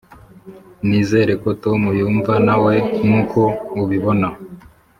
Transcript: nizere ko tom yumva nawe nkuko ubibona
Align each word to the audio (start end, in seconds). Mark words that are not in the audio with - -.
nizere 0.87 1.33
ko 1.43 1.49
tom 1.63 1.81
yumva 1.99 2.33
nawe 2.47 2.73
nkuko 3.05 3.41
ubibona 3.81 4.27